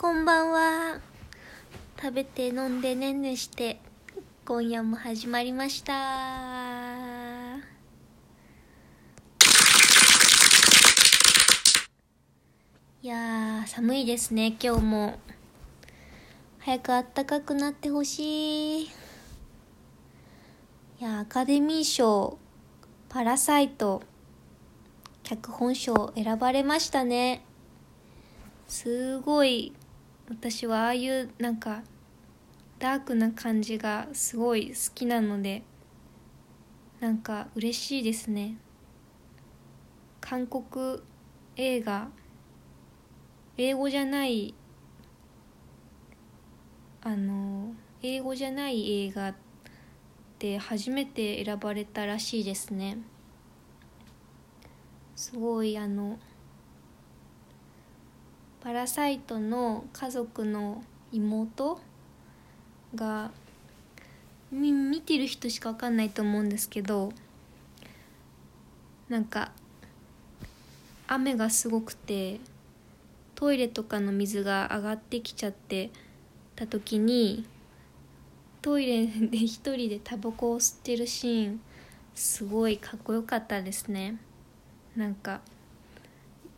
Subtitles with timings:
[0.00, 1.00] こんばんは。
[2.00, 3.80] 食べて飲んでねんねして、
[4.46, 7.56] 今夜も始まりました。
[13.02, 15.18] いやー、寒いですね、今日も。
[16.60, 18.84] 早くあったかくなってほしい。
[18.84, 18.90] い
[21.00, 22.38] や、アカデミー賞、
[23.08, 24.04] パラサイト、
[25.24, 27.44] 脚本賞選ばれましたね。
[28.68, 29.72] すごい
[30.28, 31.82] 私はああいうなんか
[32.78, 35.62] ダークな感じがすごい好きなので
[37.00, 38.56] なんか嬉しいですね。
[40.20, 41.00] 韓国
[41.56, 42.08] 映画
[43.56, 44.54] 英語じゃない
[47.02, 47.72] あの
[48.02, 49.34] 英語じゃない映画
[50.38, 52.98] で初めて選ばれたらしいですね。
[55.16, 56.18] すごいあの
[58.60, 61.80] パラサイトの家族の妹
[62.94, 63.30] が
[64.50, 67.12] 見てる人しか分かんないと思うんですけど
[69.08, 69.52] なんか
[71.06, 72.40] 雨がすごくて
[73.34, 75.90] トイレとかの水が上がってきちゃって
[76.56, 77.46] た時に
[78.60, 81.60] トイレで一人でタバコを吸ってるシーン
[82.14, 84.18] すごいかっこよかったですね。
[84.96, 85.40] なんか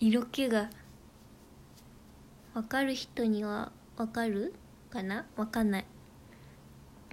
[0.00, 0.68] 色気が
[2.54, 4.54] わかる人にはわかる
[4.90, 5.26] かな？
[5.36, 5.84] わかんない。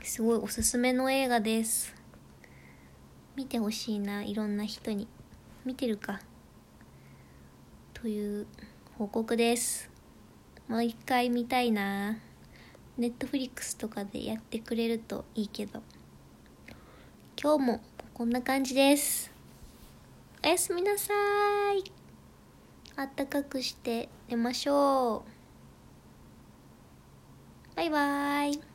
[0.03, 1.95] すごいおすすめの映画です。
[3.35, 5.07] 見てほしいないろんな人に。
[5.65, 6.19] 見てるか。
[7.95, 8.45] という
[8.99, 9.89] 報告です。
[10.67, 12.17] もう一回見たいな。
[12.97, 15.81] ネットフリックスとかでやってくれるといいけど。
[17.41, 17.81] 今日も
[18.13, 19.31] こんな感じです。
[20.43, 21.13] おやすみなさ
[21.73, 22.00] い。
[23.01, 25.31] あったかくして寝ましょう。
[27.75, 28.70] バイバーイ。